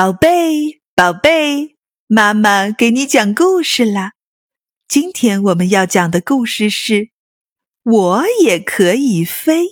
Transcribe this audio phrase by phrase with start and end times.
[0.00, 4.12] 宝贝，宝贝，妈妈给你讲故事啦。
[4.88, 6.94] 今天我们要讲的故事是
[7.82, 9.64] 《我也可以飞》。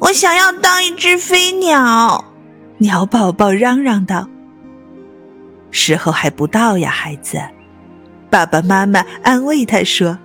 [0.00, 2.34] 我想要当一只飞鸟，
[2.78, 4.28] 鸟宝宝嚷嚷道
[5.70, 7.40] ：“时候还不到呀，孩子。”
[8.28, 10.18] 爸爸妈妈安慰他说：“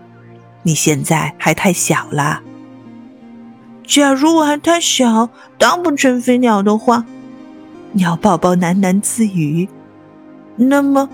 [0.65, 2.41] 你现在还太小了。”
[3.89, 7.05] 假如我还太小，当不成飞鸟的话，
[7.93, 9.67] 鸟宝宝喃喃自语。
[10.57, 11.09] 那么，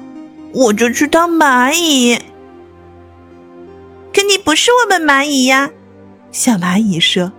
[0.53, 2.19] 我就去当蚂蚁。
[4.13, 5.71] 可你不是我们蚂蚁呀，
[6.33, 7.31] 小蚂蚁说：“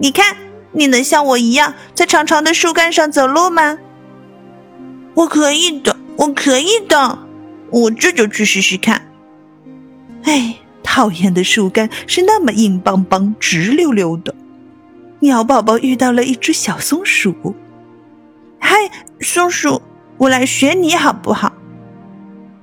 [0.00, 0.34] 你看，
[0.72, 3.78] 你能像我一样在长长的树干上走路吗？”
[5.12, 7.18] 我可以的，我可以的，
[7.70, 9.10] 我这就去试试看。
[10.22, 14.34] 哎，讨厌的树干是那么硬邦邦、直溜溜的。
[15.24, 17.56] 鸟宝宝遇到了一只小松鼠，
[18.58, 18.76] 嗨，
[19.20, 19.80] 松鼠，
[20.18, 21.54] 我来学你好不好？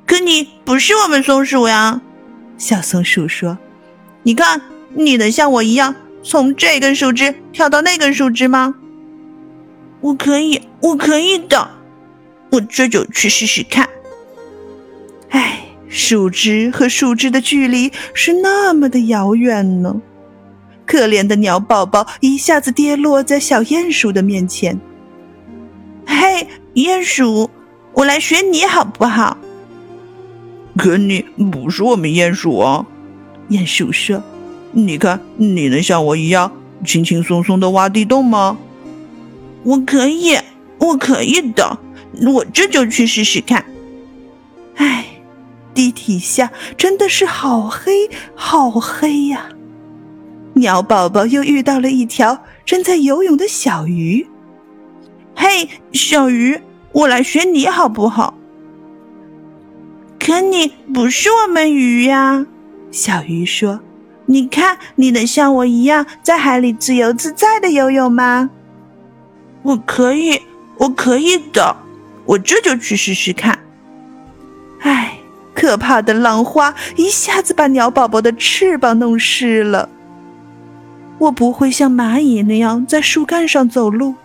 [0.05, 2.01] 可你不是我们松鼠呀，
[2.59, 3.57] 小松鼠说
[4.21, 4.61] ：“你看，
[4.93, 8.75] 你能像我一样从这根树枝跳到那根树枝吗？”
[10.01, 11.67] 我可以，我可以的，
[12.51, 13.89] 我这就去试试看。
[15.29, 19.99] 唉，树枝和树枝的距离是那么的遥远呢。
[20.91, 24.77] 可怜的鸟宝宝一下子跌落在小鼹鼠的面前。
[26.05, 27.49] 嘿，鼹鼠，
[27.93, 29.37] 我来学你好不好？
[30.77, 32.85] 可你不是我们鼹鼠啊！
[33.49, 34.21] 鼹鼠说
[34.73, 36.51] ：“你看，你能像我一样
[36.85, 38.57] 轻轻松松的挖地洞吗？”
[39.63, 40.37] 我可以，
[40.77, 41.79] 我可以的，
[42.33, 43.63] 我这就去试试看。
[44.75, 45.05] 唉，
[45.73, 49.47] 地底下真的是好黑，好黑呀！
[50.61, 54.27] 鸟宝宝又遇到了一条正在游泳的小鱼。
[55.35, 58.35] 嘿，小鱼，我来学你好不好？
[60.19, 62.45] 可你不是我们鱼呀，
[62.91, 63.79] 小鱼说
[64.27, 68.51] ：“你看，你能像我一样在海里自由自在的游泳吗？”
[69.63, 70.39] 我可以，
[70.77, 71.75] 我可以的，
[72.25, 73.57] 我这就去试试看。
[74.81, 75.17] 唉，
[75.55, 79.89] 可怕的浪花一下子把鸟宝宝的翅膀弄湿了。
[81.21, 84.15] 我不会像蚂蚁那样在树干上走路，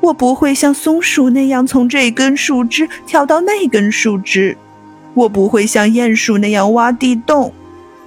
[0.00, 4.56] 我不会像松鼠那样从这根树枝跳到那根树枝，
[5.12, 7.52] 我不会像鼹鼠那样挖地洞，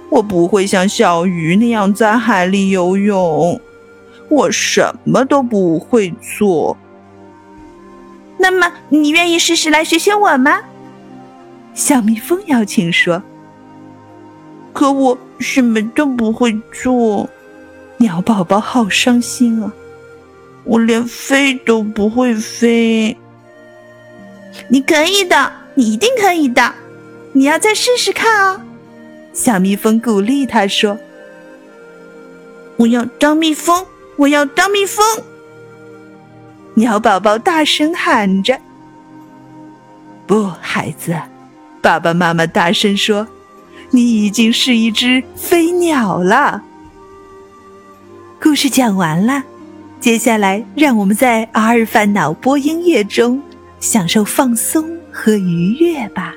[0.08, 3.60] 我不会像小鱼那样在海里游泳，
[4.28, 6.76] 我什么都不会做。
[8.36, 10.60] 那么，你愿意试试来学学我吗？
[11.72, 13.22] 小蜜蜂邀请说。
[14.72, 17.30] 可我什么都不会做。
[18.04, 19.72] 鸟宝宝好伤心啊！
[20.64, 23.16] 我连飞都不会飞。
[24.68, 26.74] 你可以的，你一定可以的。
[27.32, 28.60] 你要再试试看哦。
[29.32, 30.98] 小蜜蜂鼓励他说
[32.76, 33.86] ：“我要当蜜蜂，
[34.18, 35.02] 我要当蜜蜂。”
[36.76, 38.60] 鸟宝宝大声喊着
[40.28, 41.16] ：“不，孩子！”
[41.80, 43.26] 爸爸妈妈大声说
[43.90, 46.62] ：“你已经是一只飞鸟了。”
[48.44, 49.42] 故事讲完了，
[50.00, 53.42] 接下来让我们在阿尔法脑波音乐中
[53.80, 56.34] 享受放松和愉悦吧。